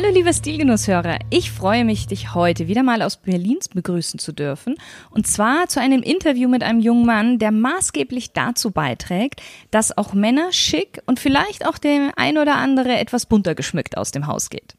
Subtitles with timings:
[0.00, 4.76] Hallo liebe Stilgenusshörer, ich freue mich, dich heute wieder mal aus Berlins begrüßen zu dürfen.
[5.10, 9.42] Und zwar zu einem Interview mit einem jungen Mann, der maßgeblich dazu beiträgt,
[9.72, 14.12] dass auch Männer schick und vielleicht auch der ein oder andere etwas bunter geschmückt aus
[14.12, 14.76] dem Haus geht.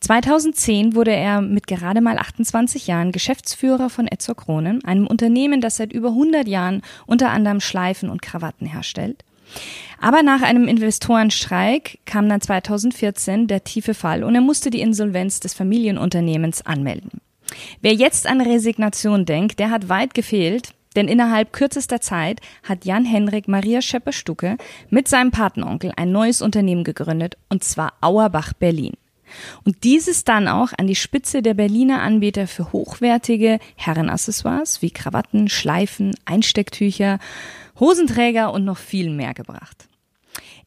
[0.00, 5.76] 2010 wurde er mit gerade mal 28 Jahren Geschäftsführer von Etzor Kronen, einem Unternehmen, das
[5.76, 9.22] seit über 100 Jahren unter anderem Schleifen und Krawatten herstellt.
[10.00, 15.40] Aber nach einem Investorenstreik kam dann 2014 der tiefe Fall und er musste die Insolvenz
[15.40, 17.20] des Familienunternehmens anmelden.
[17.80, 23.48] Wer jetzt an Resignation denkt, der hat weit gefehlt, denn innerhalb kürzester Zeit hat Jan-Henrik
[23.48, 24.56] Maria Schepper-Stucke
[24.90, 28.94] mit seinem Patenonkel ein neues Unternehmen gegründet, und zwar Auerbach Berlin.
[29.64, 35.48] Und dieses dann auch an die Spitze der Berliner Anbieter für hochwertige Herrenaccessoires wie Krawatten,
[35.48, 37.18] Schleifen, Einstecktücher
[37.78, 39.88] Hosenträger und noch viel mehr gebracht.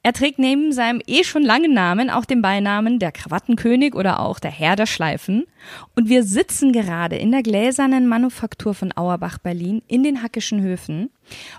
[0.02, 4.39] Er trägt neben seinem eh schon langen Namen auch den Beinamen der Krawattenkönig oder auch
[4.39, 5.45] der Herr der Schleifen.
[5.93, 11.09] Und wir sitzen gerade in der gläsernen Manufaktur von Auerbach Berlin in den Hackischen Höfen.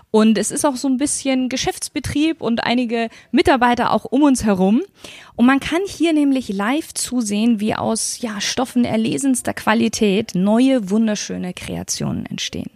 [0.09, 4.81] Und es ist auch so ein bisschen Geschäftsbetrieb und einige Mitarbeiter auch um uns herum.
[5.35, 11.53] Und man kann hier nämlich live zusehen, wie aus ja, Stoffen erlesenster Qualität neue, wunderschöne
[11.53, 12.71] Kreationen entstehen.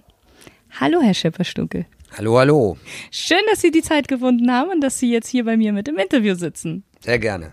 [0.80, 1.88] Hallo, Herr Schipperstucke.
[2.18, 2.78] Hallo, hallo.
[3.12, 5.90] Schön, dass Sie die Zeit gefunden haben und dass Sie jetzt hier bei mir mit
[5.90, 6.86] im Interview sitzen.
[7.02, 7.52] Sehr gerne.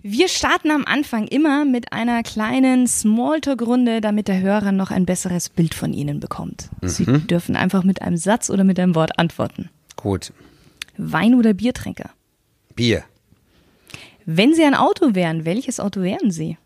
[0.00, 5.48] Wir starten am Anfang immer mit einer kleinen Smalltalk-Runde, damit der Hörer noch ein besseres
[5.48, 6.68] Bild von Ihnen bekommt.
[6.82, 6.88] Mhm.
[6.88, 9.70] Sie dürfen einfach mit einem Satz oder mit einem Wort antworten.
[9.96, 10.32] Gut.
[10.96, 12.10] Wein- oder Biertrinker?
[12.76, 13.02] Bier.
[14.24, 16.58] Wenn Sie ein Auto wären, welches Auto wären Sie?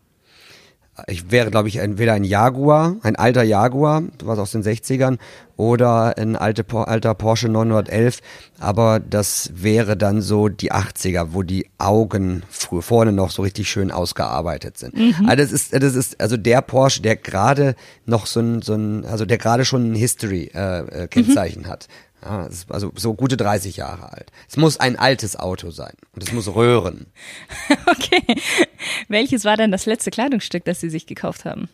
[1.07, 5.17] Ich wäre, glaube ich, entweder ein Jaguar, ein alter Jaguar, was aus den 60ern,
[5.57, 8.19] oder ein alte, alter Porsche 911.
[8.59, 13.69] Aber das wäre dann so die 80er, wo die Augen früh, vorne noch so richtig
[13.69, 14.95] schön ausgearbeitet sind.
[14.95, 15.27] Mhm.
[15.27, 19.05] Also das ist, das ist also der Porsche, der gerade noch so ein, so ein,
[19.05, 21.69] also der gerade schon ein History-Kennzeichen äh, mhm.
[21.69, 21.87] hat.
[22.23, 24.31] Ja, also so gute 30 Jahre alt.
[24.49, 27.07] Es muss ein altes Auto sein und es muss röhren.
[27.85, 28.23] okay.
[29.07, 31.69] Welches war denn das letzte Kleidungsstück, das Sie sich gekauft haben?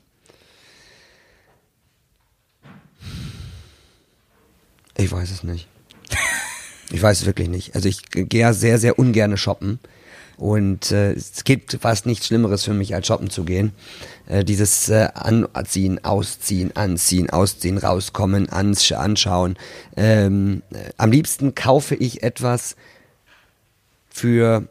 [4.98, 5.68] Ich weiß es nicht.
[6.92, 7.76] Ich weiß es wirklich nicht.
[7.76, 9.80] Also ich gehe sehr, sehr ungerne shoppen.
[10.38, 13.72] Und äh, es gibt fast nichts Schlimmeres für mich, als shoppen zu gehen.
[14.28, 19.56] Äh, dieses äh, Anziehen, Ausziehen, Anziehen, Ausziehen, rauskommen, ans anschauen.
[19.96, 22.76] Ähm, äh, am liebsten kaufe ich etwas
[24.10, 24.68] für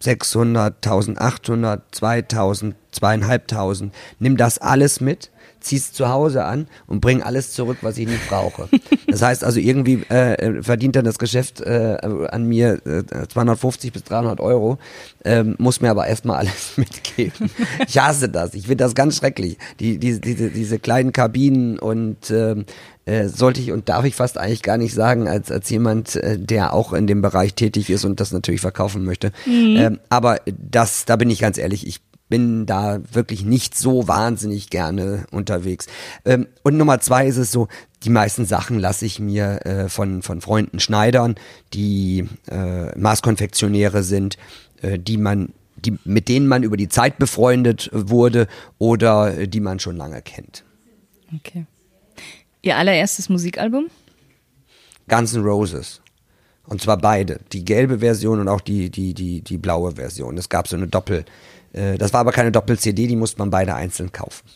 [0.00, 3.94] 1600, 1800, 2000, zweieinhalbtausend.
[4.18, 8.28] Nimm das alles mit zieh's zu Hause an und bring alles zurück, was ich nicht
[8.28, 8.68] brauche.
[9.10, 11.96] Das heißt also irgendwie äh, verdient dann das Geschäft äh,
[12.30, 14.76] an mir äh, 250 bis 300 Euro,
[15.24, 17.50] ähm, muss mir aber erstmal alles mitgeben.
[17.88, 18.52] Ich hasse das.
[18.52, 19.56] Ich finde das ganz schrecklich.
[19.80, 22.66] Die, die, diese, diese kleinen Kabinen und ähm,
[23.08, 26.38] äh, sollte ich und darf ich fast eigentlich gar nicht sagen, als, als jemand, äh,
[26.38, 29.32] der auch in dem Bereich tätig ist und das natürlich verkaufen möchte.
[29.46, 29.76] Mhm.
[29.76, 34.68] Ähm, aber das, da bin ich ganz ehrlich, ich bin da wirklich nicht so wahnsinnig
[34.68, 35.86] gerne unterwegs.
[36.26, 37.68] Ähm, und Nummer zwei ist es so,
[38.04, 41.36] die meisten Sachen lasse ich mir äh, von, von Freunden schneidern,
[41.72, 44.36] die äh, Maßkonfektionäre sind,
[44.82, 48.48] äh, die man die, mit denen man über die Zeit befreundet wurde
[48.78, 50.64] oder die man schon lange kennt.
[51.32, 51.66] Okay.
[52.68, 53.88] Ihr allererstes Musikalbum?
[55.08, 56.02] Guns N' Roses.
[56.66, 57.40] Und zwar beide.
[57.52, 60.36] Die gelbe Version und auch die, die, die, die blaue Version.
[60.36, 61.24] Es gab so eine Doppel,
[61.72, 64.46] äh, das war aber keine Doppel-CD, die musste man beide einzeln kaufen.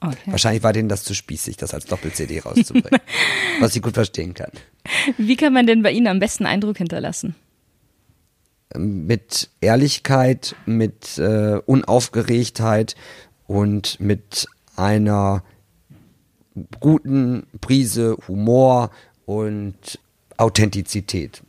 [0.00, 0.16] Okay.
[0.26, 3.00] Wahrscheinlich war denen das zu spießig, das als Doppel-CD rauszubringen.
[3.60, 4.50] was ich gut verstehen kann.
[5.16, 7.36] Wie kann man denn bei Ihnen am besten Eindruck hinterlassen?
[8.76, 12.96] Mit Ehrlichkeit, mit äh, Unaufgeregtheit
[13.46, 15.44] und mit einer
[16.80, 18.90] guten Prise Humor
[19.26, 19.98] und
[20.36, 21.42] Authentizität.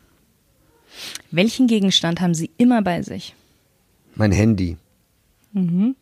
[1.32, 3.36] Welchen Gegenstand haben Sie immer bei sich?
[4.16, 4.78] Mein Handy.
[5.54, 5.96] Mhm.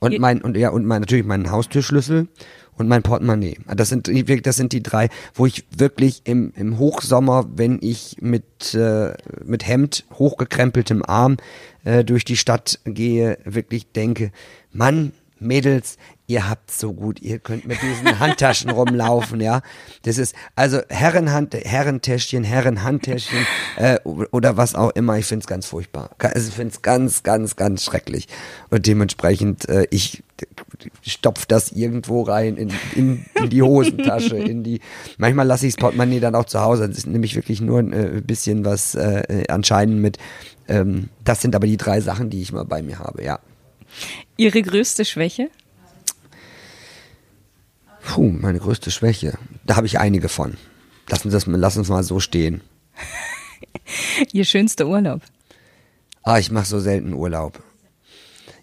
[0.00, 2.28] Und mein, und ja, und mein, natürlich meinen Haustürschlüssel
[2.76, 3.58] und mein Portemonnaie.
[3.74, 8.18] Das sind, die- das sind die drei, wo ich wirklich im, im Hochsommer, wenn ich
[8.20, 9.14] mit, äh,
[9.44, 11.38] mit Hemd, hochgekrempeltem Arm
[11.84, 14.30] äh, durch die Stadt gehe, wirklich denke,
[14.72, 15.12] Mann,
[15.44, 15.96] Mädels,
[16.26, 19.60] ihr habt so gut, ihr könnt mit diesen Handtaschen rumlaufen, ja.
[20.02, 23.46] Das ist, also Herrenhand, Herrentäschchen, Herrenhandtäschchen
[23.76, 26.10] äh, oder was auch immer, ich find's ganz furchtbar.
[26.18, 28.28] Also ich find's ganz, ganz, ganz schrecklich.
[28.70, 30.22] Und dementsprechend, äh, ich
[31.02, 34.80] stopf das irgendwo rein in, in, in die Hosentasche, in die.
[35.16, 36.88] Manchmal lasse ich das Portemonnaie dann auch zu Hause.
[36.88, 40.18] Das ist nämlich wirklich nur ein äh, bisschen was äh, anscheinend mit.
[40.68, 43.38] Ähm, das sind aber die drei Sachen, die ich mal bei mir habe, ja.
[44.36, 45.50] Ihre größte Schwäche?
[48.02, 49.38] Puh, meine größte Schwäche.
[49.64, 50.56] Da habe ich einige von.
[51.08, 52.60] Lass uns das, lass uns mal so stehen.
[54.32, 55.22] Ihr schönster Urlaub?
[56.22, 57.62] Ah, ich mache so selten Urlaub.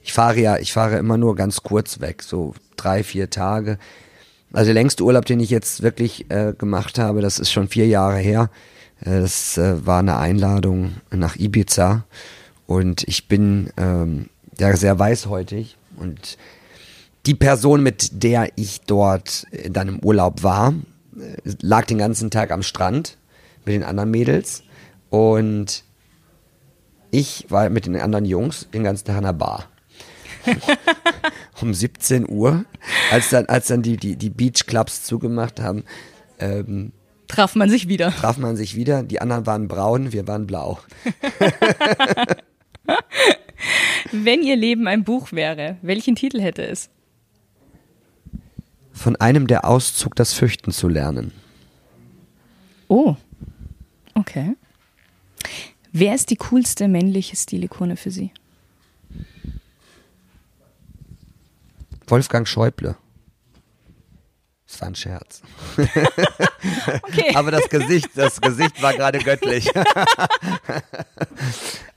[0.04, 3.78] Ich fahre ja, ich fahre immer nur ganz kurz weg, so drei, vier Tage.
[4.52, 7.88] Also der längste Urlaub, den ich jetzt wirklich äh, gemacht habe, das ist schon vier
[7.88, 8.50] Jahre her.
[9.02, 12.06] Äh, das äh, war eine Einladung nach Ibiza
[12.66, 14.30] und ich bin ähm,
[14.62, 16.38] ja sehr weißhäutig und
[17.26, 20.74] die Person, mit der ich dort äh, dann im Urlaub war,
[21.18, 23.18] äh, lag den ganzen Tag am Strand
[23.66, 24.64] mit den anderen Mädels
[25.10, 25.84] und
[27.12, 29.66] ich war mit den anderen Jungs den ganzen Tag in der Bar.
[31.62, 32.66] um 17 Uhr,
[33.12, 35.84] als dann, als dann die, die, die Beachclubs zugemacht haben,
[36.40, 36.94] ähm,
[37.28, 38.12] Traf man sich wieder.
[38.12, 39.04] traf man sich wieder.
[39.04, 40.80] Die anderen waren braun, wir waren blau.
[44.12, 46.90] Wenn Ihr Leben ein Buch wäre, welchen Titel hätte es?
[48.92, 51.32] Von einem der Auszug das Fürchten zu lernen.
[52.88, 53.16] Oh,
[54.16, 54.56] okay.
[55.92, 58.32] Wer ist die coolste männliche Stilikone für Sie?
[62.08, 62.96] Wolfgang Schäuble.
[64.72, 65.42] Das war ein Scherz.
[67.04, 67.36] Okay.
[67.36, 69.70] Aber das Gesicht, das Gesicht war gerade göttlich.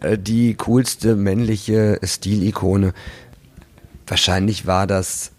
[0.00, 2.92] Äh, Die coolste männliche Stilikone.
[4.06, 5.32] Wahrscheinlich war das,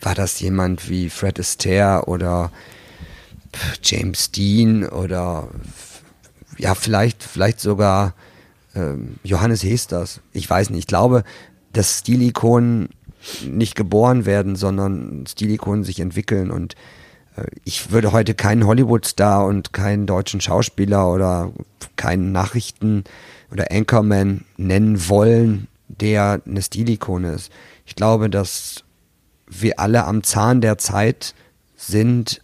[0.00, 2.50] war das jemand wie Fred Astaire oder
[3.82, 5.48] James Dean oder
[6.56, 8.14] ja, vielleicht, vielleicht sogar
[8.74, 10.20] ähm, Johannes Hesters.
[10.32, 10.80] Ich weiß nicht.
[10.80, 11.22] Ich glaube,
[11.72, 12.88] dass Stilikonen
[13.46, 16.74] nicht geboren werden, sondern Stilikonen sich entwickeln und
[17.36, 21.52] äh, ich würde heute keinen Hollywood-Star und keinen deutschen Schauspieler oder
[21.96, 23.04] keinen Nachrichten-
[23.50, 27.50] oder Anchorman nennen wollen, der eine Stilikone ist.
[27.86, 28.84] Ich glaube, dass
[29.46, 31.34] wir alle am Zahn der Zeit
[31.76, 32.42] sind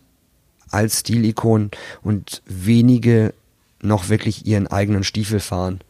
[0.71, 1.71] als Stilikonen
[2.03, 3.35] und wenige
[3.83, 5.81] noch wirklich ihren eigenen Stiefel fahren.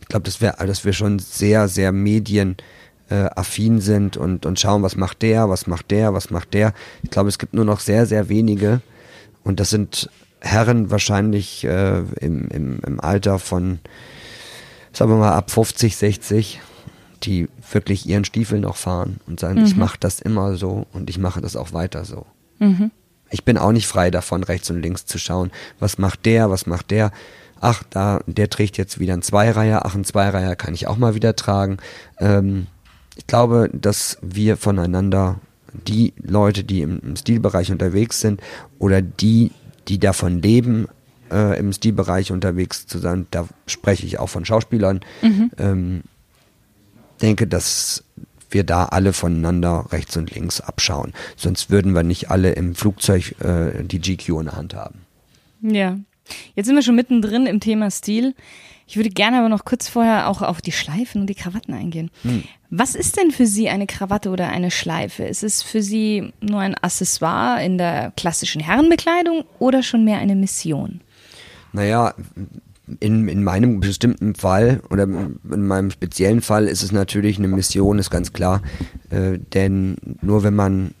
[0.00, 2.56] Ich glaube, dass wir, dass wir schon sehr, sehr medienaffin
[3.10, 6.72] äh, affin sind und, und schauen, was macht der, was macht der, was macht der.
[7.02, 8.80] Ich glaube, es gibt nur noch sehr, sehr wenige
[9.42, 10.10] und das sind
[10.40, 13.78] Herren wahrscheinlich äh, im, im, im Alter von,
[14.92, 16.60] sagen wir mal, ab 50, 60,
[17.22, 21.18] die wirklich ihren Stiefel noch fahren und sagen, ich mache das immer so und ich
[21.18, 22.26] mache das auch weiter so.
[23.30, 25.50] Ich bin auch nicht frei davon, rechts und links zu schauen.
[25.80, 27.10] Was macht der, was macht der?
[27.60, 29.86] Ach, da, der trägt jetzt wieder ein Zweireiher.
[29.86, 31.78] Ach, ein Zweireiher kann ich auch mal wieder tragen.
[32.18, 32.66] Ähm,
[33.16, 35.40] ich glaube, dass wir voneinander,
[35.86, 38.40] die Leute, die im, im Stilbereich unterwegs sind
[38.78, 39.50] oder die,
[39.88, 40.88] die davon leben,
[41.30, 45.00] äh, im Stilbereich unterwegs zu sein, da spreche ich auch von Schauspielern,
[45.58, 46.02] ähm,
[47.20, 48.04] denke, dass
[48.50, 51.12] wir da alle voneinander rechts und links abschauen.
[51.36, 55.00] Sonst würden wir nicht alle im Flugzeug äh, die GQ in der Hand haben.
[55.60, 55.98] Ja.
[56.54, 58.34] Jetzt sind wir schon mittendrin im Thema Stil.
[58.86, 62.10] Ich würde gerne aber noch kurz vorher auch auf die Schleifen und die Krawatten eingehen.
[62.70, 65.24] Was ist denn für Sie eine Krawatte oder eine Schleife?
[65.24, 70.34] Ist es für Sie nur ein Accessoire in der klassischen Herrenbekleidung oder schon mehr eine
[70.34, 71.00] Mission?
[71.72, 72.14] Naja,
[73.00, 77.98] in, in meinem bestimmten Fall oder in meinem speziellen Fall ist es natürlich eine Mission,
[77.98, 78.62] ist ganz klar.
[79.10, 80.94] Äh, denn nur wenn man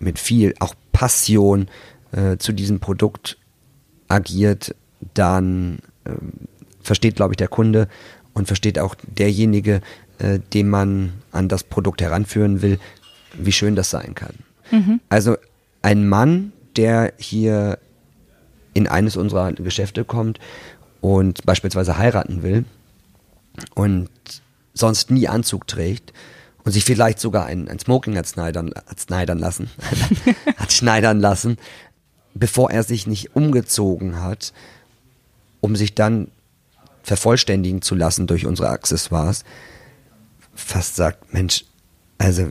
[0.00, 1.68] mit viel, auch Passion
[2.12, 3.38] äh, zu diesem Produkt
[4.08, 4.74] agiert,
[5.14, 6.32] dann ähm,
[6.88, 7.88] versteht, glaube ich, der Kunde
[8.34, 9.80] und versteht auch derjenige,
[10.18, 12.80] äh, den man an das Produkt heranführen will,
[13.34, 14.34] wie schön das sein kann.
[15.08, 15.36] Also
[15.82, 17.78] ein Mann, der hier
[18.74, 20.40] in eines unserer Geschäfte kommt
[21.00, 22.64] und beispielsweise heiraten will
[23.74, 24.10] und
[24.74, 26.12] sonst nie Anzug trägt
[26.64, 29.70] und sich vielleicht sogar ein, ein Smoking hat schneidern, hat schneidern lassen,
[30.56, 31.56] hat schneidern lassen,
[32.34, 34.52] bevor er sich nicht umgezogen hat,
[35.60, 36.28] um sich dann
[37.08, 39.44] vervollständigen zu lassen durch unsere Accessoires,
[40.54, 41.64] fast sagt, Mensch,
[42.18, 42.50] also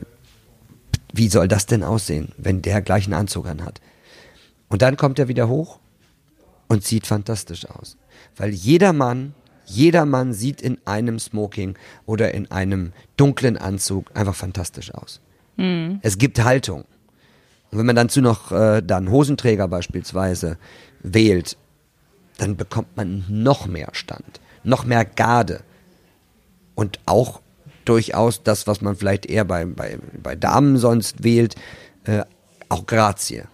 [1.12, 3.80] wie soll das denn aussehen, wenn der gleich einen Anzug anhat?
[4.68, 5.78] Und dann kommt er wieder hoch
[6.68, 7.96] und sieht fantastisch aus.
[8.36, 9.34] Weil jeder Mann,
[9.64, 15.20] jeder Mann sieht in einem Smoking oder in einem dunklen Anzug einfach fantastisch aus.
[15.56, 16.00] Mhm.
[16.02, 16.84] Es gibt Haltung.
[17.70, 20.58] Und wenn man dazu noch äh, dann Hosenträger beispielsweise
[21.00, 21.56] wählt,
[22.38, 25.60] dann bekommt man noch mehr Stand, noch mehr Garde
[26.74, 27.40] und auch
[27.84, 31.54] durchaus das, was man vielleicht eher bei, bei, bei Damen sonst wählt,
[32.04, 32.22] äh,
[32.68, 33.44] auch Grazie.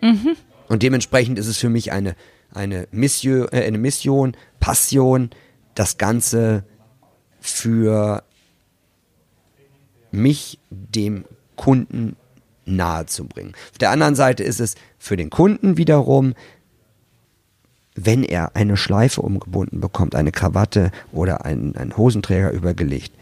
[0.00, 0.36] Mhm.
[0.68, 2.14] Und dementsprechend ist es für mich eine,
[2.52, 5.30] eine, Mission, äh, eine Mission, Passion,
[5.74, 6.64] das Ganze
[7.40, 8.22] für
[10.10, 11.24] mich dem
[11.56, 12.16] Kunden
[12.64, 13.54] nahe zu bringen.
[13.72, 16.34] Auf der anderen Seite ist es für den Kunden wiederum,
[18.04, 23.12] wenn er eine Schleife umgebunden bekommt, eine Krawatte oder einen, einen Hosenträger übergelegt.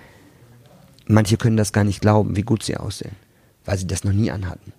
[1.06, 3.16] Manche können das gar nicht glauben, wie gut sie aussehen,
[3.64, 4.72] weil sie das noch nie anhatten.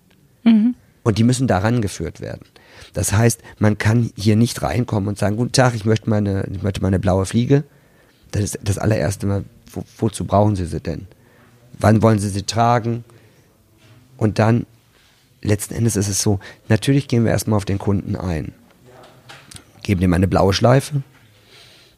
[0.44, 0.74] Mhm.
[1.02, 2.46] Und die müssen daran geführt werden.
[2.92, 6.62] Das heißt, man kann hier nicht reinkommen und sagen, guten Tag, ich möchte meine, ich
[6.62, 7.64] möchte meine blaue Fliege.
[8.30, 11.06] Das ist das allererste Mal, wo, wozu brauchen Sie sie denn?
[11.78, 13.04] Wann wollen Sie sie tragen?
[14.16, 14.66] Und dann,
[15.42, 16.38] letzten Endes ist es so,
[16.68, 18.52] natürlich gehen wir erstmal auf den Kunden ein.
[19.82, 21.02] Geben ihm eine blaue Schleife,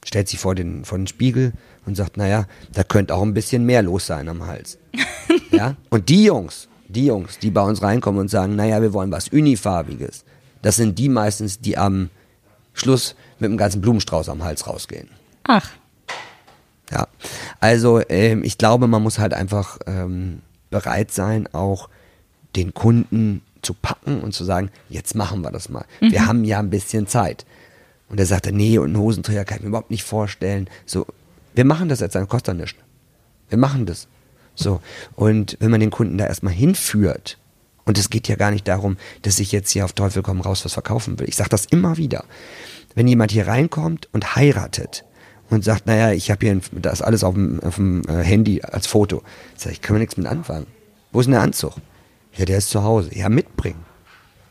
[0.04, 1.52] stellt sie vor den, vor den Spiegel
[1.86, 4.78] und sagt, naja, da könnte auch ein bisschen mehr los sein am Hals.
[5.50, 5.76] ja?
[5.90, 9.28] Und die Jungs, die Jungs, die bei uns reinkommen und sagen, naja, wir wollen was
[9.28, 10.24] Unifarbiges,
[10.62, 12.10] das sind die meistens, die am
[12.72, 15.08] Schluss mit einem ganzen Blumenstrauß am Hals rausgehen.
[15.44, 15.70] Ach.
[16.90, 17.08] Ja,
[17.60, 21.88] also ähm, ich glaube, man muss halt einfach ähm, bereit sein, auch
[22.54, 25.84] den Kunden zu packen und zu sagen, jetzt machen wir das mal.
[26.00, 26.12] Mhm.
[26.12, 27.46] Wir haben ja ein bisschen Zeit.
[28.12, 30.68] Und er sagte, nee, und einen Hosenträger kann ich mir überhaupt nicht vorstellen.
[30.84, 31.06] So,
[31.54, 32.78] wir machen das jetzt, dann kostet nichts.
[33.48, 34.06] Wir machen das.
[34.54, 34.82] So.
[35.16, 37.38] Und wenn man den Kunden da erstmal hinführt,
[37.86, 40.62] und es geht ja gar nicht darum, dass ich jetzt hier auf Teufel komm raus
[40.66, 41.28] was verkaufen will.
[41.28, 42.26] Ich sage das immer wieder.
[42.94, 45.06] Wenn jemand hier reinkommt und heiratet
[45.48, 48.60] und sagt, naja, ich habe hier ein, das alles auf dem, auf dem äh, Handy
[48.60, 49.22] als Foto,
[49.56, 50.66] sage ich, kann mir nichts mit anfangen.
[51.12, 51.72] Wo ist denn der Anzug?
[52.34, 53.16] Ja, der ist zu Hause.
[53.16, 53.86] Ja, mitbringen.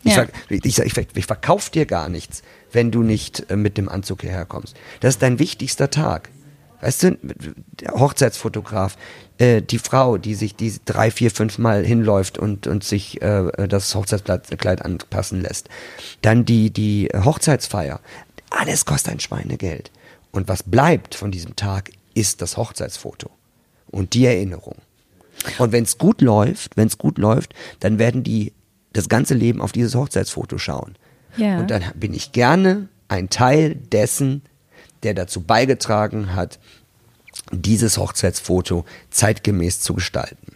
[0.04, 0.26] Ich, ja.
[0.26, 2.42] sag, ich, sag, ich, ich verkaufe dir gar nichts,
[2.72, 4.76] wenn du nicht äh, mit dem Anzug hierher kommst.
[5.00, 6.30] Das ist dein wichtigster Tag.
[6.82, 7.18] Weißt du,
[7.80, 8.98] der Hochzeitsfotograf,
[9.38, 13.68] äh, die Frau, die sich die drei, vier, fünf Mal hinläuft und, und sich äh,
[13.68, 15.70] das Hochzeitskleid anpassen lässt.
[16.24, 18.00] Dann die, die Hochzeitsfeier.
[18.50, 19.92] Alles kostet ein Schweinegeld.
[20.32, 23.30] Und was bleibt von diesem Tag, ist das Hochzeitsfoto
[23.90, 24.76] und die Erinnerung.
[25.60, 28.54] Und wenn es gut läuft, wenn es gut läuft, dann werden die
[28.94, 30.96] das ganze Leben auf dieses Hochzeitsfoto schauen.
[31.38, 31.60] Ja.
[31.60, 34.42] Und dann bin ich gerne ein Teil dessen,
[35.04, 36.60] der dazu beigetragen hat,
[37.52, 40.56] dieses Hochzeitsfoto zeitgemäß zu gestalten.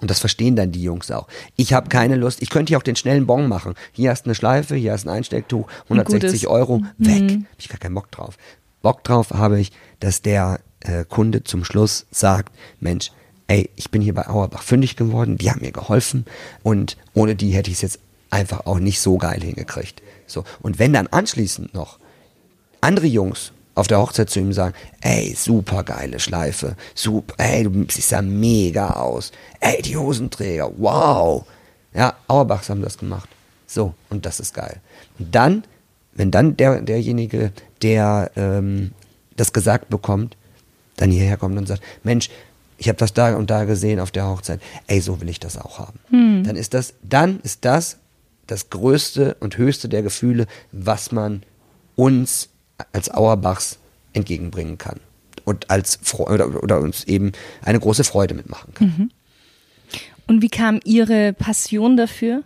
[0.00, 1.26] Und das verstehen dann die Jungs auch.
[1.56, 3.74] Ich habe keine Lust, ich könnte hier auch den schnellen Bon machen.
[3.92, 7.22] Hier hast du eine Schleife, hier hast du ein Einstecktuch, 160 Euro, weg.
[7.22, 7.46] Mhm.
[7.50, 8.36] Hab ich gar keinen Bock drauf.
[8.82, 13.10] Bock drauf habe ich, dass der äh, Kunde zum Schluss sagt, Mensch,
[13.48, 16.24] ey, ich bin hier bei Auerbach fündig geworden, die haben mir geholfen
[16.62, 17.98] und ohne die hätte ich es jetzt
[18.30, 20.02] einfach auch nicht so geil hingekriegt.
[20.26, 20.44] So.
[20.60, 21.98] Und wenn dann anschließend noch
[22.80, 27.86] andere Jungs auf der Hochzeit zu ihm sagen, ey, super geile Schleife, super, ey, du
[27.90, 31.44] siehst ja mega aus, ey, die Hosenträger, wow.
[31.94, 33.28] Ja, Auerbachs haben das gemacht.
[33.66, 34.80] So, und das ist geil.
[35.18, 35.64] Und dann,
[36.14, 38.92] wenn dann der, derjenige, der ähm,
[39.36, 40.36] das gesagt bekommt,
[40.96, 42.30] dann hierher kommt und sagt, Mensch,
[42.78, 45.56] ich habe das da und da gesehen auf der Hochzeit, ey, so will ich das
[45.56, 45.98] auch haben.
[46.10, 46.44] Hm.
[46.44, 47.98] Dann ist das, dann ist das
[48.46, 51.42] das größte und höchste der Gefühle, was man
[51.96, 52.48] uns
[52.92, 53.78] als Auerbachs
[54.12, 55.00] entgegenbringen kann
[55.44, 58.86] und als Freude oder, oder, uns eben eine große Freude mitmachen kann.
[58.86, 59.10] Mhm.
[60.26, 62.42] Und wie kam Ihre Passion dafür?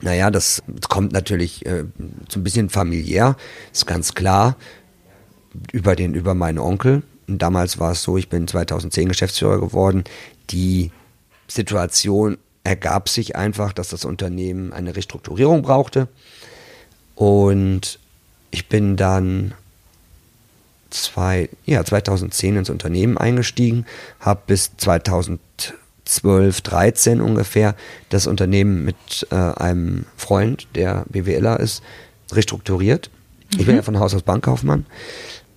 [0.00, 1.84] Naja, das kommt natürlich äh,
[2.28, 3.36] so ein bisschen familiär,
[3.72, 4.56] ist ganz klar,
[5.72, 7.02] über, den, über meinen Onkel.
[7.26, 10.04] Und damals war es so, ich bin 2010 Geschäftsführer geworden.
[10.50, 10.90] Die
[11.48, 16.08] Situation ergab sich einfach, dass das Unternehmen eine Restrukturierung brauchte.
[17.14, 17.98] Und
[18.50, 19.54] ich bin dann
[20.90, 23.84] zwei, ja, 2010 ins Unternehmen eingestiegen,
[24.20, 27.74] habe bis 2012, 13 ungefähr
[28.08, 31.82] das Unternehmen mit äh, einem Freund, der BWLer ist,
[32.32, 33.10] restrukturiert.
[33.52, 33.60] Mhm.
[33.60, 33.78] Ich bin mhm.
[33.78, 34.86] ja von Haus aus Bankkaufmann.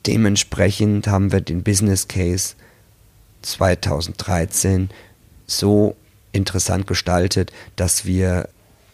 [0.07, 2.55] Dementsprechend haben wir den Business Case
[3.41, 4.89] 2013
[5.45, 5.95] so
[6.31, 8.49] interessant gestaltet, dass wir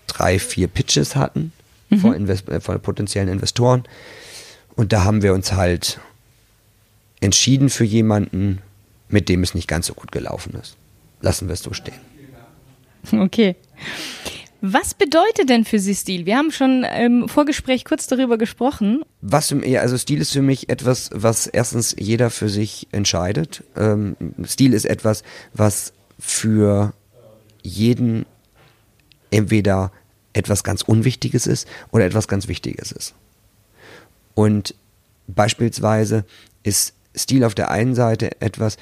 [0.08, 1.51] drei, vier Pitches hatten
[1.89, 2.00] mhm.
[2.00, 3.84] von, Invest äh, von potenziellen Investoren.
[4.75, 6.00] Und da haben wir uns halt
[7.20, 8.60] entschieden für jemanden,
[9.08, 10.75] mit dem es nicht ganz so gut gelaufen ist.
[11.22, 12.00] Lassen wir es so stehen.
[13.12, 13.55] Okay.
[14.65, 16.25] Was bedeutet denn für Sie Stil?
[16.25, 19.03] Wir haben schon im Vorgespräch kurz darüber gesprochen.
[19.20, 23.65] Was für, ja, also Stil ist für mich etwas, was erstens jeder für sich entscheidet.
[23.75, 24.15] Ähm,
[24.46, 26.93] Stil ist etwas, was für
[27.62, 28.25] jeden
[29.32, 29.91] entweder
[30.32, 33.15] etwas ganz Unwichtiges ist oder etwas ganz Wichtiges ist.
[34.34, 34.75] Und
[35.27, 36.24] beispielsweise
[36.63, 38.77] ist Stil auf der einen Seite etwas,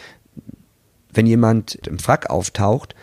[1.11, 2.93] wenn jemand im Frack auftaucht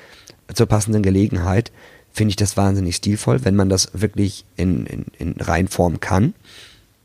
[0.55, 1.73] zur passenden Gelegenheit,
[2.19, 6.35] finde ich das wahnsinnig stilvoll, wenn man das wirklich in, in, in Reinform kann.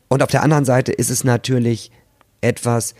[0.08, 1.92] Und auf der anderen Seite ist es natürlich
[2.40, 2.94] etwas,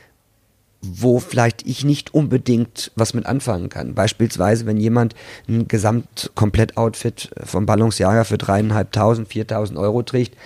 [0.81, 3.95] wo vielleicht ich nicht unbedingt was mit anfangen kann.
[3.95, 5.15] Beispielsweise, wenn jemand
[5.49, 10.37] ein Gesamtkomplett-Outfit vom Balenciaga für dreieinhalbtausend, viertausend Euro trägt,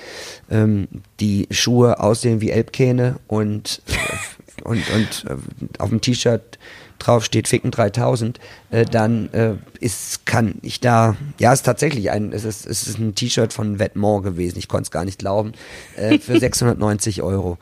[0.51, 0.89] ähm,
[1.21, 3.83] die Schuhe aussehen wie Elbkähne und,
[4.65, 5.37] und, und äh,
[5.79, 6.59] auf dem T-Shirt
[6.99, 8.39] drauf steht Ficken 3000,
[8.71, 12.87] äh, dann äh, ist, kann ich da, ja, es ist tatsächlich ein, es ist, es
[12.87, 15.53] ist ein T-Shirt von Vetements gewesen, ich konnte es gar nicht glauben,
[15.97, 17.59] äh, für 690 Euro.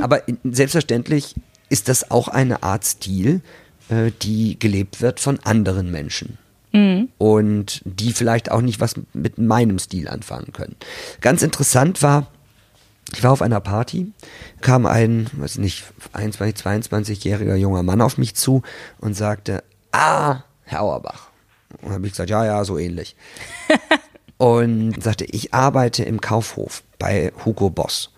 [0.00, 1.34] Aber selbstverständlich
[1.68, 3.40] ist das auch eine Art Stil,
[3.88, 6.38] äh, die gelebt wird von anderen Menschen.
[6.72, 7.08] Mhm.
[7.18, 10.76] Und die vielleicht auch nicht was mit meinem Stil anfangen können.
[11.20, 12.28] Ganz interessant war,
[13.16, 14.12] ich war auf einer Party,
[14.60, 18.62] kam ein, weiß nicht, 21, 22-jähriger junger Mann auf mich zu
[18.98, 21.30] und sagte, ah, Herr Auerbach.
[21.80, 23.16] Und habe ich gesagt, ja, ja, so ähnlich.
[24.36, 28.12] und sagte, ich arbeite im Kaufhof bei Hugo Boss.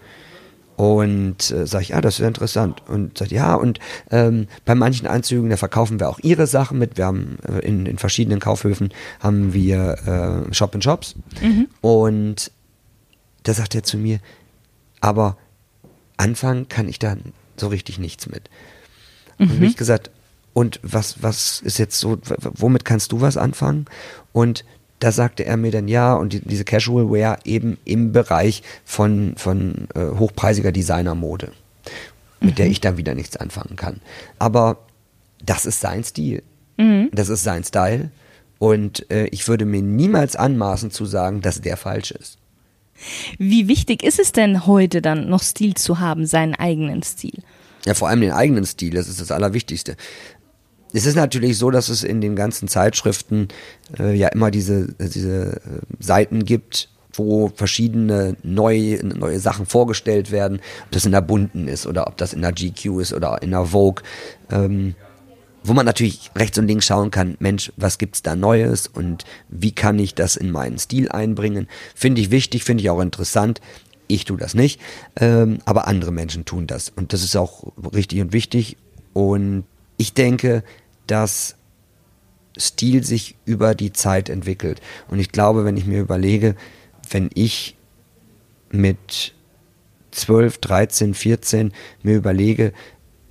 [0.75, 2.83] Und äh, sage ich, ja, das wäre interessant.
[2.89, 3.79] Und sagt, ja, und
[4.11, 6.97] ähm, bei manchen Anzügen, da verkaufen wir auch ihre Sachen mit.
[6.97, 11.15] Wir haben äh, in, in verschiedenen Kaufhöfen haben wir äh, Shop in Shops.
[11.41, 11.69] Mhm.
[11.83, 12.51] Und
[13.45, 14.19] da sagt er zu mir,
[15.01, 15.37] aber
[16.17, 17.17] anfangen kann ich da
[17.57, 18.51] so richtig nichts mit.
[19.39, 19.55] Und mhm.
[19.55, 20.11] habe ich gesagt,
[20.53, 23.87] und was, was ist jetzt so, womit kannst du was anfangen?
[24.33, 24.65] Und
[24.99, 29.35] da sagte er mir dann ja, und die, diese Casual Wear eben im Bereich von,
[29.37, 31.53] von äh, hochpreisiger Designermode,
[32.41, 32.55] mit mhm.
[32.57, 34.01] der ich dann wieder nichts anfangen kann.
[34.39, 34.79] Aber
[35.45, 36.43] das ist sein Stil.
[36.77, 37.11] Mhm.
[37.13, 38.11] Das ist sein Style.
[38.59, 42.39] Und äh, ich würde mir niemals anmaßen zu sagen, dass der falsch ist.
[43.39, 47.43] Wie wichtig ist es denn heute dann noch Stil zu haben, seinen eigenen Stil?
[47.85, 49.97] Ja, vor allem den eigenen Stil, das ist das Allerwichtigste.
[50.93, 53.49] Es ist natürlich so, dass es in den ganzen Zeitschriften
[53.99, 55.61] äh, ja immer diese, diese äh,
[56.01, 61.87] Seiten gibt, wo verschiedene neue, neue Sachen vorgestellt werden, ob das in der Bunten ist
[61.87, 64.03] oder ob das in der GQ ist oder in der Vogue.
[64.51, 64.95] Ähm,
[65.63, 69.73] wo man natürlich rechts und links schauen kann, Mensch, was gibt's da Neues und wie
[69.73, 71.69] kann ich das in meinen Stil einbringen?
[71.95, 73.61] Finde ich wichtig, finde ich auch interessant.
[74.07, 74.81] Ich tue das nicht,
[75.17, 78.77] ähm, aber andere Menschen tun das und das ist auch richtig und wichtig.
[79.13, 79.65] Und
[79.99, 80.63] ich denke,
[81.07, 81.57] dass
[82.57, 84.81] Stil sich über die Zeit entwickelt.
[85.09, 86.57] Und ich glaube, wenn ich mir überlege,
[87.11, 87.77] wenn ich
[88.71, 89.35] mit
[90.11, 92.73] 12, 13, 14 mir überlege,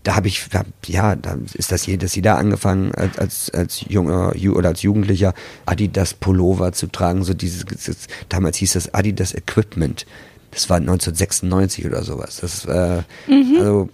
[0.08, 0.48] da habe ich,
[0.86, 5.34] ja, da ist das das jeder angefangen als, als, als junger oder als Jugendlicher
[5.66, 7.66] Adidas Pullover zu tragen, so dieses,
[8.30, 10.06] damals hieß das Adidas Equipment.
[10.52, 12.38] Das war 1996 oder sowas.
[12.38, 13.56] Das äh, mhm.
[13.60, 13.90] also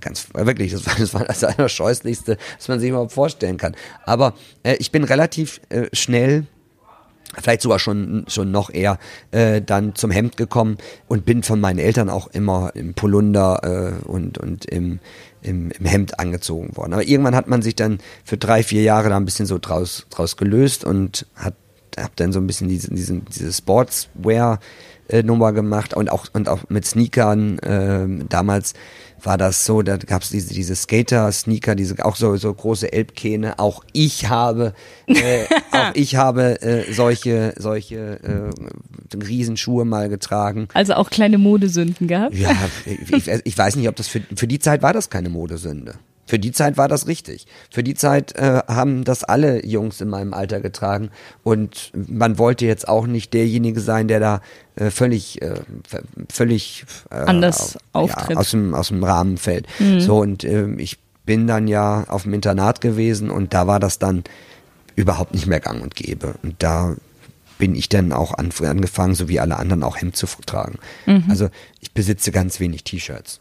[0.00, 3.74] ganz wirklich, das war, das war das Allerscheußlichste, was man sich überhaupt vorstellen kann.
[4.04, 6.46] Aber äh, ich bin relativ äh, schnell
[7.36, 8.98] vielleicht sogar schon schon noch eher
[9.30, 14.08] äh, dann zum Hemd gekommen und bin von meinen Eltern auch immer im Polunder äh,
[14.08, 15.00] und und im
[15.42, 16.92] im, im Hemd angezogen worden.
[16.92, 20.06] Aber irgendwann hat man sich dann für drei, vier Jahre da ein bisschen so draus,
[20.10, 21.54] draus gelöst und hat
[21.96, 24.60] hab dann so ein bisschen diese, diese, diese Sportswear
[25.08, 28.74] äh, gemacht und auch und auch mit Sneakern äh, damals
[29.22, 33.58] war das so, da gab es diese, diese Skater-Sneaker, diese auch so, so große Elbkähne.
[33.58, 34.74] Auch ich habe,
[35.06, 40.68] äh, auch ich habe äh, solche, solche äh, Riesenschuhe mal getragen.
[40.74, 42.34] Also auch kleine Modesünden gehabt?
[42.34, 45.94] Ja, ich, ich weiß nicht, ob das für, für die Zeit war das keine Modesünde.
[46.28, 47.46] Für die Zeit war das richtig.
[47.70, 51.08] Für die Zeit äh, haben das alle Jungs in meinem Alter getragen.
[51.42, 54.42] Und man wollte jetzt auch nicht derjenige sein, der da
[54.76, 55.54] äh, völlig, äh,
[56.30, 58.30] völlig äh, anders auftritt.
[58.32, 59.66] Ja, aus, dem, aus dem Rahmen fällt.
[59.78, 60.00] Mhm.
[60.00, 63.98] So, und äh, ich bin dann ja auf dem Internat gewesen und da war das
[63.98, 64.22] dann
[64.96, 66.34] überhaupt nicht mehr gang und gäbe.
[66.42, 66.94] Und da
[67.56, 70.78] bin ich dann auch an, angefangen, so wie alle anderen, auch Hemd zu tragen.
[71.06, 71.24] Mhm.
[71.30, 71.48] Also
[71.80, 73.40] ich besitze ganz wenig T-Shirts.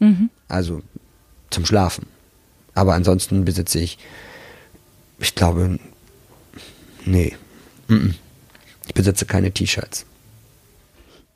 [0.00, 0.28] Mhm.
[0.48, 0.82] Also
[1.48, 2.06] zum Schlafen.
[2.76, 3.98] Aber ansonsten besitze ich,
[5.18, 5.78] ich glaube,
[7.06, 7.34] nee,
[8.86, 10.04] ich besitze keine T-Shirts.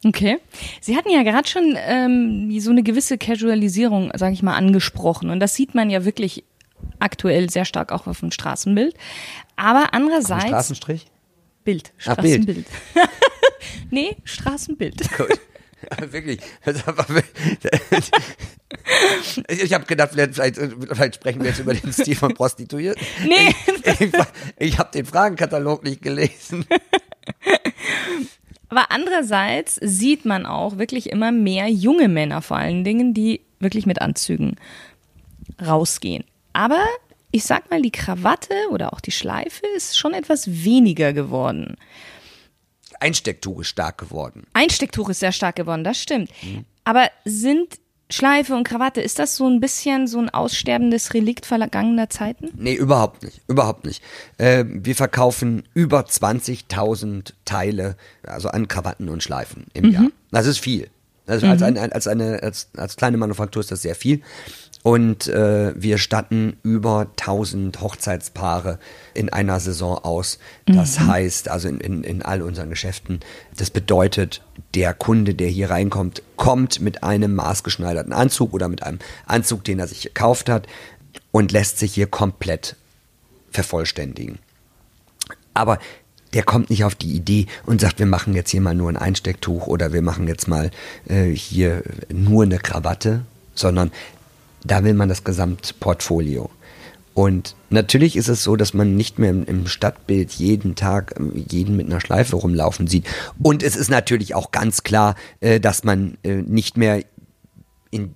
[0.05, 0.37] Okay.
[0.83, 5.31] Sie hatten ja gerade schon ähm, so eine gewisse Casualisierung, sage ich mal, angesprochen.
[5.31, 6.45] Und das sieht man ja wirklich
[6.99, 8.95] aktuell sehr stark auch auf dem Straßenbild.
[9.57, 10.45] Aber andererseits.
[10.45, 11.07] Straßenstrich?
[11.65, 11.93] Bild.
[12.05, 12.43] Ach, Bild.
[12.43, 12.67] Straßenbild.
[13.91, 15.17] nee, Straßenbild.
[15.17, 15.41] Gut.
[16.11, 16.41] Wirklich.
[19.49, 23.05] Ich habe gedacht, vielleicht, vielleicht, sprechen wir jetzt über den Stil von Prostituierten.
[23.29, 23.55] Nee.
[23.85, 24.13] Ich, ich,
[24.59, 26.65] ich habe den Fragenkatalog nicht gelesen.
[28.69, 33.87] Aber andererseits sieht man auch wirklich immer mehr junge Männer vor allen Dingen, die wirklich
[33.87, 34.57] mit Anzügen
[35.61, 36.25] rausgehen.
[36.53, 36.85] Aber
[37.33, 41.77] ich sag mal, die Krawatte oder auch die Schleife ist schon etwas weniger geworden.
[43.01, 44.45] Einstecktuch ist stark geworden.
[44.53, 46.31] Einstecktuch ist sehr stark geworden, das stimmt.
[46.43, 46.65] Mhm.
[46.85, 47.79] Aber sind
[48.11, 52.51] Schleife und Krawatte, ist das so ein bisschen so ein aussterbendes Relikt vergangener Zeiten?
[52.57, 53.41] Nee, überhaupt nicht.
[53.47, 54.03] Überhaupt nicht.
[54.39, 59.93] Äh, wir verkaufen über 20.000 Teile, also an Krawatten und Schleifen im mhm.
[59.93, 60.07] Jahr.
[60.33, 60.89] Das ist viel.
[61.27, 61.53] Also mhm.
[61.53, 64.23] als, eine, als, eine, als, als kleine Manufaktur ist das sehr viel.
[64.83, 68.79] Und äh, wir statten über 1000 Hochzeitspaare
[69.13, 70.39] in einer Saison aus.
[70.65, 71.07] Das mhm.
[71.09, 73.21] heißt, also in, in, in all unseren Geschäften,
[73.57, 74.43] das bedeutet,
[74.75, 79.81] der Kunde, der hier reinkommt, kommt mit einem maßgeschneiderten Anzug oder mit einem Anzug, den
[79.81, 80.67] er sich gekauft hat
[81.31, 82.77] und lässt sich hier komplett
[83.51, 84.39] vervollständigen.
[85.53, 85.79] Aber
[86.33, 88.97] der kommt nicht auf die Idee und sagt, wir machen jetzt hier mal nur ein
[88.97, 90.71] Einstecktuch oder wir machen jetzt mal
[91.09, 93.23] äh, hier nur eine Krawatte,
[93.55, 93.91] sondern
[94.65, 96.51] da will man das Gesamtportfolio.
[97.13, 101.77] Und natürlich ist es so, dass man nicht mehr im Stadtbild jeden Tag ähm, jeden
[101.77, 103.07] mit einer Schleife rumlaufen sieht.
[103.43, 107.03] Und es ist natürlich auch ganz klar, äh, dass man äh, nicht mehr
[107.91, 108.15] in,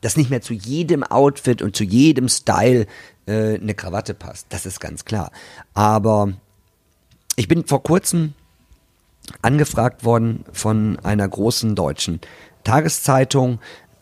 [0.00, 2.86] dass nicht mehr zu jedem Outfit und zu jedem Style
[3.26, 4.46] äh, eine Krawatte passt.
[4.50, 5.32] Das ist ganz klar.
[5.72, 6.32] Aber
[7.36, 8.34] ich bin vor kurzem
[9.42, 12.20] angefragt worden von einer großen deutschen
[12.64, 13.60] Tageszeitung,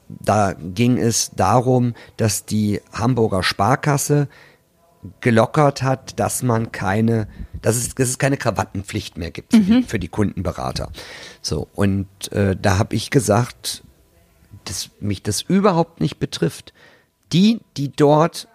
[0.08, 4.28] da ging es darum, dass die Hamburger Sparkasse
[5.20, 7.28] gelockert hat, dass man keine,
[7.60, 9.66] dass es, dass es keine Krawattenpflicht mehr gibt für, mhm.
[9.66, 10.90] die, für die, Kundenberater.
[11.42, 13.82] So, und äh, da habe ich gesagt,
[14.64, 16.72] dass mich das überhaupt nicht betrifft.
[17.32, 18.48] Die, die dort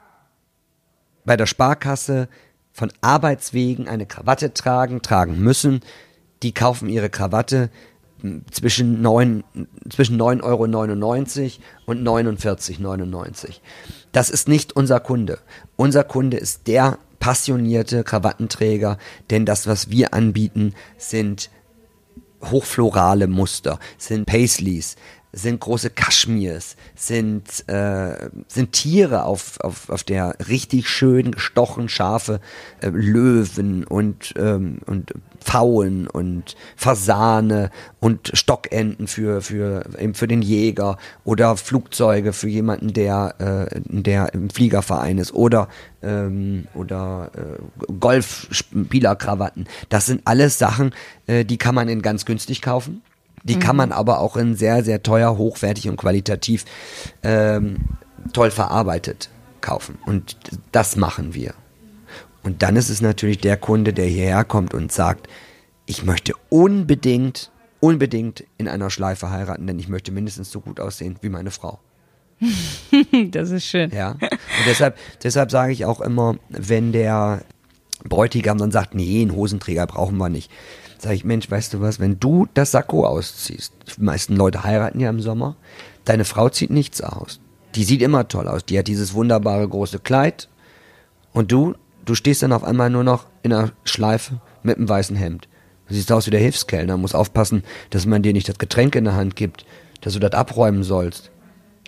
[1.25, 2.29] bei der Sparkasse
[2.71, 5.81] von Arbeitswegen eine Krawatte tragen, tragen müssen,
[6.41, 7.69] die kaufen ihre Krawatte
[8.51, 9.43] zwischen 9,
[9.89, 10.63] zwischen 9,99 Euro
[11.85, 13.53] und 49,99 Euro.
[14.11, 15.39] Das ist nicht unser Kunde.
[15.75, 18.97] Unser Kunde ist der passionierte Krawattenträger,
[19.29, 21.49] denn das, was wir anbieten, sind
[22.43, 24.95] hochflorale Muster, sind Paisleys,
[25.31, 32.39] sind große Kaschmirs, sind, äh, sind Tiere auf, auf, auf der richtig schön gestochen scharfe
[32.81, 40.41] äh, Löwen und, ähm, und Pfauen und Fasane und Stockenten für, für, eben für den
[40.41, 45.69] Jäger oder Flugzeuge für jemanden, der, äh, der im Fliegerverein ist oder,
[46.01, 49.67] ähm, oder äh, Golfspielerkrawatten.
[49.89, 50.93] Das sind alles Sachen,
[51.27, 53.03] äh, die kann man in ganz günstig kaufen
[53.43, 53.59] die mhm.
[53.59, 56.65] kann man aber auch in sehr, sehr teuer, hochwertig und qualitativ
[57.23, 57.77] ähm,
[58.33, 59.29] toll verarbeitet
[59.61, 59.97] kaufen.
[60.05, 60.37] Und
[60.71, 61.53] das machen wir.
[62.43, 65.27] Und dann ist es natürlich der Kunde, der hierher kommt und sagt,
[65.85, 71.17] ich möchte unbedingt, unbedingt in einer Schleife heiraten, denn ich möchte mindestens so gut aussehen
[71.21, 71.79] wie meine Frau.
[73.31, 73.91] das ist schön.
[73.91, 74.11] Ja.
[74.11, 77.41] Und deshalb, deshalb sage ich auch immer, wenn der
[78.07, 80.49] Bräutigam dann sagt, nee, einen Hosenträger brauchen wir nicht,
[81.01, 84.99] Sag ich, Mensch, weißt du was, wenn du das Sakko ausziehst, die meisten Leute heiraten
[84.99, 85.55] ja im Sommer,
[86.03, 87.39] deine Frau zieht nichts aus.
[87.75, 88.65] Die sieht immer toll aus.
[88.65, 90.49] Die hat dieses wunderbare große Kleid.
[91.31, 95.15] Und du, du stehst dann auf einmal nur noch in einer Schleife mit einem weißen
[95.15, 95.47] Hemd.
[95.87, 99.05] Du siehst aus wie der Hilfskellner, muss aufpassen, dass man dir nicht das Getränk in
[99.05, 99.65] der Hand gibt,
[100.01, 101.31] dass du das abräumen sollst.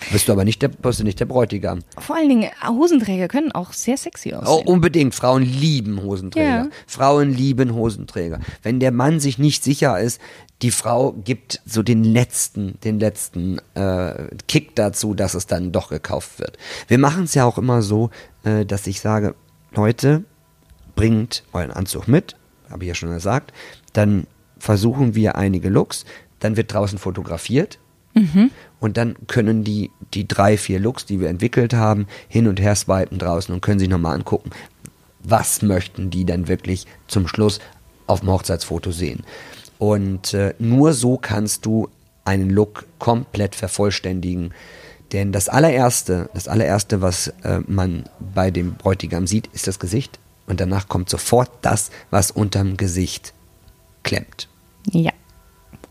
[0.10, 1.80] Bist du aber nicht der, bist du nicht der Bräutigam.
[1.98, 4.64] Vor allen Dingen, Hosenträger können auch sehr sexy aussehen.
[4.66, 5.14] Oh, unbedingt.
[5.14, 6.48] Frauen lieben Hosenträger.
[6.48, 6.68] Ja.
[6.88, 8.40] Frauen lieben Hosenträger.
[8.64, 10.20] Wenn der Mann sich nicht sicher ist,
[10.62, 15.90] die Frau gibt so den letzten, den letzten äh, Kick dazu, dass es dann doch
[15.90, 16.58] gekauft wird.
[16.88, 18.10] Wir machen es ja auch immer so,
[18.44, 19.36] äh, dass ich sage,
[19.74, 20.24] Leute,
[20.96, 22.36] bringt euren Anzug mit,
[22.70, 23.54] habe ich ja schon gesagt,
[23.94, 26.06] dann versuchen wir einige Looks,
[26.40, 27.80] dann wird draußen fotografiert
[28.14, 28.52] Mhm.
[28.82, 32.76] Und dann können die, die drei, vier Looks, die wir entwickelt haben, hin und her
[32.76, 34.50] swipen draußen und können sich nochmal angucken,
[35.24, 37.60] was möchten die dann wirklich zum Schluss
[38.08, 39.24] auf dem Hochzeitsfoto sehen.
[39.78, 41.90] Und äh, nur so kannst du
[42.26, 44.54] einen Look komplett vervollständigen.
[45.12, 50.20] Denn das allererste, das allererste, was äh, man bei dem Bräutigam sieht, ist das Gesicht.
[50.48, 53.34] Und danach kommt sofort das, was unterm Gesicht
[54.02, 54.48] klemmt.
[54.90, 55.12] Ja.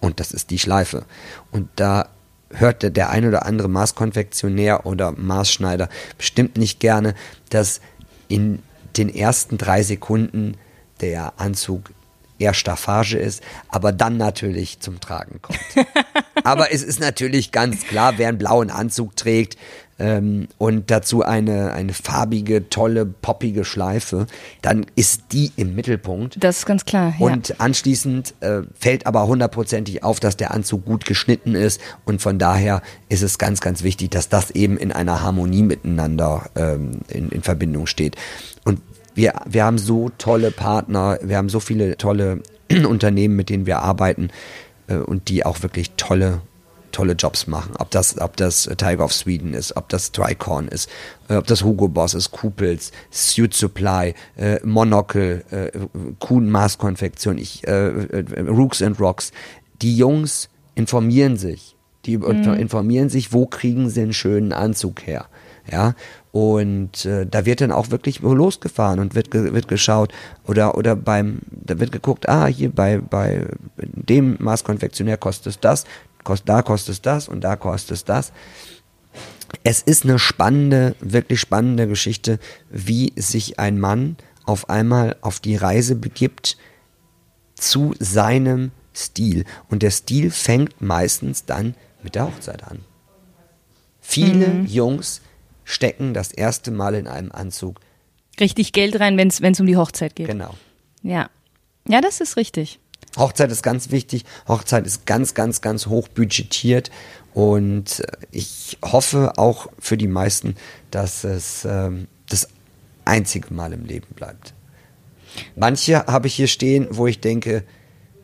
[0.01, 1.05] Und das ist die Schleife.
[1.53, 2.09] Und da
[2.53, 7.15] hört der, der ein oder andere Maßkonfektionär oder Maßschneider bestimmt nicht gerne,
[7.49, 7.81] dass
[8.29, 8.63] in
[8.97, 10.57] den ersten drei Sekunden
[11.01, 11.91] der Anzug
[12.39, 15.61] eher Staffage ist, aber dann natürlich zum Tragen kommt.
[16.45, 19.57] aber es ist natürlich ganz klar, wer einen blauen Anzug trägt,
[20.01, 24.27] ähm, und dazu eine, eine farbige, tolle, poppige Schleife,
[24.63, 26.43] dann ist die im Mittelpunkt.
[26.43, 27.15] Das ist ganz klar.
[27.19, 27.27] Ja.
[27.27, 32.39] Und anschließend äh, fällt aber hundertprozentig auf, dass der Anzug gut geschnitten ist und von
[32.39, 37.29] daher ist es ganz, ganz wichtig, dass das eben in einer Harmonie miteinander ähm, in,
[37.29, 38.17] in Verbindung steht.
[38.65, 38.81] Und
[39.15, 42.41] wir, wir haben so tolle Partner, wir haben so viele tolle
[42.89, 44.31] Unternehmen, mit denen wir arbeiten
[44.87, 46.41] äh, und die auch wirklich tolle
[46.93, 47.73] tolle Jobs machen.
[47.79, 50.89] Ob das, ob das Tiger of Sweden ist, ob das Tricorn ist,
[51.29, 55.71] äh, ob das Hugo Boss ist, Kupels, Suit Supply, äh, Monocle, äh,
[56.19, 59.33] Kuhn Maßkonfektion, ich, äh, äh, Rooks and Rocks.
[59.83, 61.77] Die Jungs informieren sich.
[62.07, 62.55] Die mhm.
[62.55, 65.27] informieren sich, wo kriegen sie einen schönen Anzug her.
[65.71, 65.95] Ja,
[66.33, 70.13] und äh, da wird dann auch wirklich losgefahren und wird, ge wird geschaut
[70.47, 75.85] oder, oder beim, da wird geguckt, ah, hier bei, bei dem Maßkonfektionär kostet es das,
[76.31, 78.33] kost, da kostet es das und da kostet es das.
[79.65, 82.39] Es ist eine spannende, wirklich spannende Geschichte,
[82.71, 84.17] wie sich ein Mann
[84.47, 86.57] auf einmal auf die Reise begibt
[87.57, 89.45] zu seinem Stil.
[89.69, 92.85] Und der Stil fängt meistens dann mit der Hochzeit an.
[94.01, 94.67] Viele mhm.
[94.67, 95.21] Jungs
[95.65, 97.81] stecken das erste Mal in einem Anzug.
[98.39, 100.29] Richtig Geld rein, wenn es um die Hochzeit geht.
[100.29, 100.55] Genau.
[101.03, 101.29] Ja.
[101.89, 102.79] Ja, das ist richtig.
[103.17, 104.25] Hochzeit ist ganz wichtig.
[104.47, 106.91] Hochzeit ist ganz, ganz, ganz hoch budgetiert.
[107.35, 110.57] Und äh, ich hoffe auch für die meisten,
[110.91, 112.49] dass es ähm, das
[113.05, 114.55] einzige Mal im Leben bleibt.
[115.57, 117.65] Manche habe ich hier stehen, wo ich denke,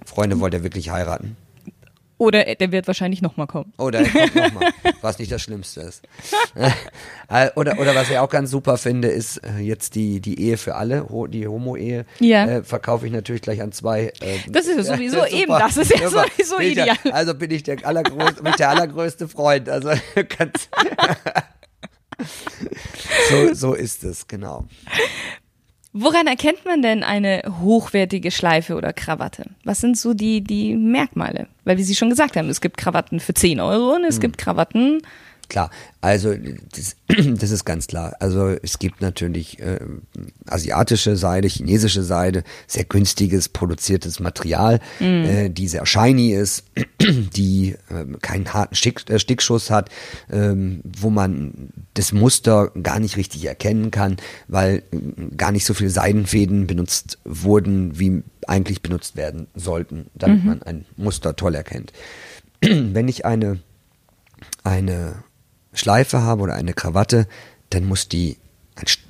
[0.04, 1.36] Freunde, wollt ihr wirklich heiraten?
[2.18, 3.74] Oder der wird wahrscheinlich nochmal kommen.
[3.78, 6.02] Oder er kommt nochmal, was nicht das Schlimmste ist.
[7.28, 10.56] Äh, oder, oder was ich auch ganz super finde, ist äh, jetzt die, die Ehe
[10.56, 12.06] für alle, die Homo-Ehe.
[12.20, 12.46] Ja.
[12.46, 14.12] Äh, verkaufe ich natürlich gleich an zwei.
[14.20, 16.96] Äh, das ist ja sowieso äh, eben, das ist ja sowieso ideal.
[17.04, 19.68] Der, also bin ich der allergrößte, bin der allergrößte Freund.
[19.68, 19.90] Also
[20.38, 20.68] ganz
[23.28, 24.66] so, so ist es, genau.
[25.98, 29.46] Woran erkennt man denn eine hochwertige Schleife oder Krawatte?
[29.64, 31.46] Was sind so die, die Merkmale?
[31.64, 34.20] Weil, wie Sie schon gesagt haben, es gibt Krawatten für 10 Euro und es hm.
[34.20, 35.00] gibt Krawatten
[35.48, 36.96] Klar, also das,
[37.38, 38.16] das, ist ganz klar.
[38.18, 39.78] Also es gibt natürlich äh,
[40.46, 45.04] asiatische Seide, chinesische Seide, sehr günstiges produziertes Material, mm.
[45.04, 46.64] äh, die sehr shiny ist,
[47.00, 49.90] die äh, keinen harten Stick, äh, Stickschuss hat,
[50.30, 54.16] ähm, wo man das Muster gar nicht richtig erkennen kann,
[54.48, 60.40] weil äh, gar nicht so viele Seidenfäden benutzt wurden, wie eigentlich benutzt werden sollten, damit
[60.40, 60.48] mhm.
[60.48, 61.92] man ein Muster toll erkennt.
[62.60, 63.60] Wenn ich eine
[64.64, 65.22] eine
[65.76, 67.26] Schleife habe oder eine Krawatte,
[67.70, 68.36] dann muss die,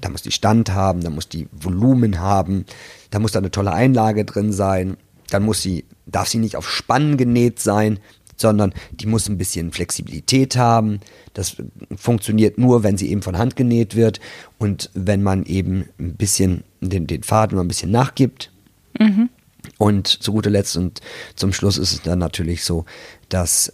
[0.00, 2.66] da muss die Stand haben, da muss die Volumen haben,
[3.10, 4.96] da muss da eine tolle Einlage drin sein,
[5.30, 7.98] dann muss sie, darf sie nicht auf Spannen genäht sein,
[8.36, 11.00] sondern die muss ein bisschen Flexibilität haben.
[11.32, 11.56] Das
[11.96, 14.20] funktioniert nur, wenn sie eben von Hand genäht wird
[14.58, 18.52] und wenn man eben ein bisschen den, den Faden mal ein bisschen nachgibt.
[18.98, 19.30] Mhm.
[19.78, 21.00] Und zu guter Letzt und
[21.34, 22.84] zum Schluss ist es dann natürlich so,
[23.28, 23.72] dass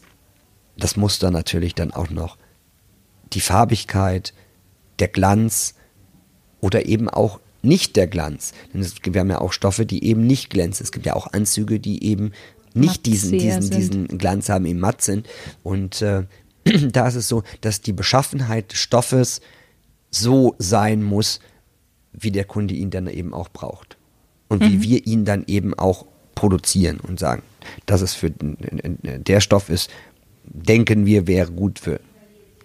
[0.77, 2.39] das Muster natürlich dann auch noch
[3.35, 4.33] die Farbigkeit,
[4.99, 5.75] der Glanz
[6.61, 8.53] oder eben auch nicht der Glanz.
[8.73, 10.85] Denn es, wir haben ja auch Stoffe, die eben nicht glänzen.
[10.85, 12.33] Es gibt ja auch Anzüge, die eben
[12.75, 15.29] nicht diesen, diesen, diesen Glanz haben, eben matt sind.
[15.63, 16.25] Und äh,
[16.65, 19.41] da ist es so, dass die Beschaffenheit des Stoffes
[20.11, 21.41] so sein muss,
[22.13, 23.97] wie der Kunde ihn dann eben auch braucht.
[24.49, 24.67] Und mhm.
[24.67, 27.43] wie wir ihn dann eben auch produzieren und sagen,
[27.87, 29.91] dass es für der Stoff ist,
[30.45, 32.01] denken wir, wäre gut für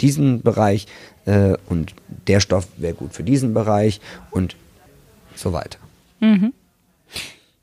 [0.02, 0.88] diesen Bereich
[1.26, 1.94] äh, und
[2.28, 4.00] der Stoff wäre gut für diesen Bereich
[4.32, 4.56] und
[5.36, 5.80] so weiter.
[6.20, 6.54] Mhm.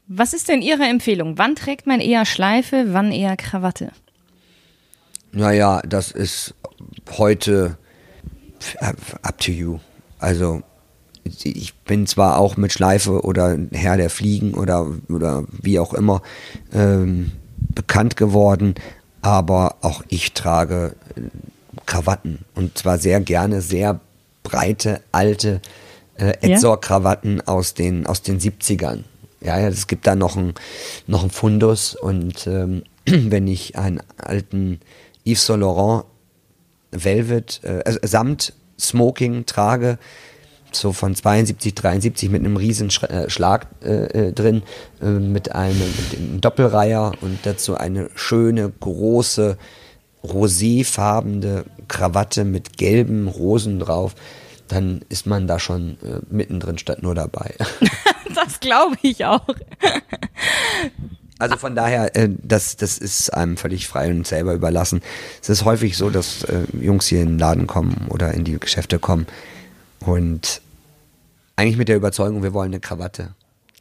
[0.07, 1.38] Was ist denn Ihre Empfehlung?
[1.38, 3.90] Wann trägt man eher Schleife, wann eher Krawatte?
[5.33, 6.55] Naja, das ist
[7.11, 7.77] heute
[9.23, 9.79] up to you.
[10.18, 10.62] Also
[11.25, 16.23] ich bin zwar auch mit Schleife oder Herr der Fliegen oder, oder wie auch immer
[16.73, 18.75] ähm, bekannt geworden,
[19.23, 20.94] aber auch ich trage
[21.87, 24.00] Krawatten und zwar sehr gerne sehr
[24.42, 25.60] breite, alte
[26.16, 27.46] äh, Edzor-Krawatten ja?
[27.46, 29.04] aus den, aus den 70ern.
[29.40, 30.54] Ja, ja, es gibt da noch ein,
[31.06, 34.80] noch ein Fundus und ähm, wenn ich einen alten
[35.26, 36.04] Yves Saint Laurent
[36.92, 39.98] Velvet, äh, äh, Samt Smoking trage,
[40.72, 44.62] so von 72, 73 mit einem riesen äh, Schlag äh, äh, drin,
[45.00, 49.56] mit einem, mit einem Doppelreiher und dazu eine schöne, große
[50.24, 54.14] roséfarbene Krawatte mit gelben Rosen drauf,
[54.68, 57.54] dann ist man da schon äh, mittendrin statt nur dabei.
[58.34, 59.46] das glaube ich auch.
[61.38, 65.02] Also von daher, äh, das, das ist einem völlig frei und selber überlassen.
[65.42, 68.58] Es ist häufig so, dass äh, Jungs hier in den Laden kommen oder in die
[68.58, 69.26] Geschäfte kommen
[70.00, 70.62] und
[71.56, 73.34] eigentlich mit der Überzeugung, wir wollen eine Krawatte.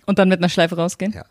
[0.06, 1.14] Und dann mit einer Schleife rausgehen?
[1.14, 1.26] Ja.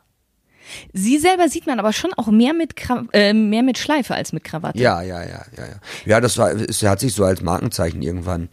[0.93, 4.33] Sie selber sieht man aber schon auch mehr mit, Kra äh, mehr mit Schleife als
[4.33, 4.79] mit Krawatte.
[4.79, 5.81] Ja, ja, ja, ja, ja.
[6.05, 8.49] Ja, das war, es hat sich so als Markenzeichen irgendwann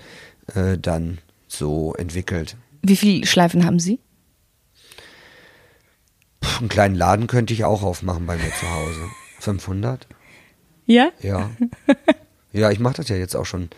[0.55, 2.55] äh, dann so entwickelt.
[2.81, 3.99] Wie viele Schleifen haben Sie?
[6.39, 9.01] Puh, einen kleinen Laden könnte ich auch aufmachen bei mir zu Hause.
[9.39, 10.07] 500?
[10.85, 11.11] Ja?
[11.21, 11.49] Ja.
[12.51, 13.69] Ja, ich mache das ja jetzt auch schon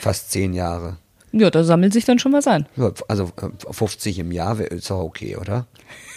[0.00, 0.98] fast zehn Jahre.
[1.38, 2.66] Ja, da sammelt sich dann schon was an.
[2.76, 5.66] Ja, also äh, 50 im Jahr ist doch okay, oder?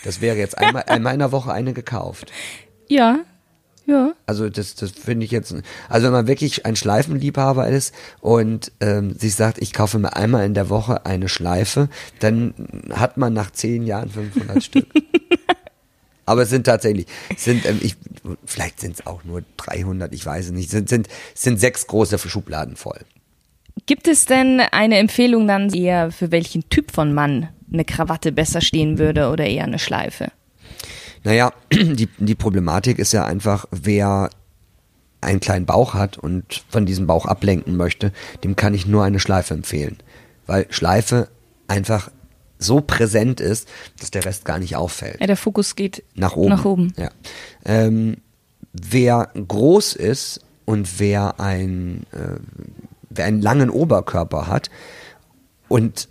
[0.06, 2.32] Das wäre jetzt einmal, einmal in der Woche eine gekauft.
[2.88, 3.20] Ja,
[3.86, 4.14] ja.
[4.28, 5.54] Also das, das finde ich jetzt,
[5.90, 10.46] also wenn man wirklich ein Schleifenliebhaber ist und ähm, sich sagt, ich kaufe mir einmal
[10.46, 12.54] in der Woche eine Schleife, dann
[12.92, 14.86] hat man nach zehn Jahren 500 Stück.
[16.26, 17.96] Aber es sind tatsächlich, sind, ähm, ich,
[18.46, 21.88] vielleicht sind es auch nur 300, ich weiß es nicht, sind, sind, es sind sechs
[21.88, 23.00] große Schubladen voll.
[23.86, 28.62] Gibt es denn eine Empfehlung dann eher, für welchen Typ von Mann eine Krawatte besser
[28.62, 30.32] stehen würde oder eher eine Schleife?
[31.24, 34.30] Naja, die, die Problematik ist ja einfach, wer
[35.22, 38.14] einen kleinen Bauch hat und von diesem Bauch ablenken möchte,
[38.44, 39.98] dem kann ich nur eine Schleife empfehlen.
[40.46, 41.28] Weil Schleife
[41.68, 42.10] einfach
[42.58, 43.68] so präsent ist,
[44.00, 45.20] dass der Rest gar nicht auffällt.
[45.20, 46.50] Ja, der Fokus geht Nach oben.
[46.50, 46.94] Nach oben.
[46.98, 47.10] Ja.
[47.66, 48.18] Ähm,
[48.74, 52.40] wer groß ist und wer, ein, äh,
[53.20, 54.70] wer einen langen Oberkörper hat
[55.68, 56.08] und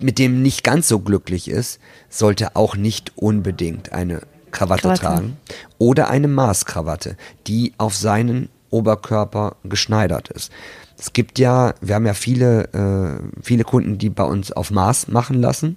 [0.00, 5.00] mit dem nicht ganz so glücklich ist, sollte auch nicht unbedingt eine Krawatte, Krawatte.
[5.00, 5.36] tragen
[5.76, 10.50] oder eine Maßkrawatte, die auf seinen Oberkörper geschneidert ist.
[10.98, 15.08] Es gibt ja, wir haben ja viele, äh, viele Kunden, die bei uns auf Maß
[15.08, 15.76] machen lassen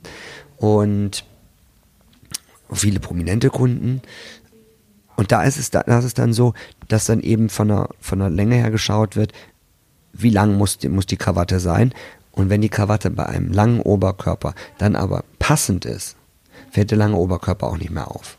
[0.57, 1.25] und
[2.71, 4.01] viele prominente Kunden.
[5.17, 6.53] Und da ist es, da, ist es dann so,
[6.87, 9.33] dass dann eben von der, von der Länge her geschaut wird,
[10.13, 11.93] wie lang muss die, muss die Krawatte sein.
[12.31, 16.15] Und wenn die Krawatte bei einem langen Oberkörper dann aber passend ist,
[16.69, 18.37] fällt der lange Oberkörper auch nicht mehr auf.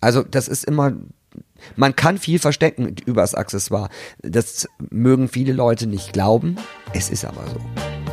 [0.00, 0.92] Also das ist immer,
[1.76, 3.88] man kann viel verstecken übers Accessoire.
[4.22, 6.56] Das mögen viele Leute nicht glauben,
[6.92, 8.03] es ist aber so.